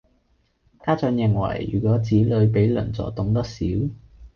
[0.83, 3.59] 家長認為如果子女比鄰座懂得少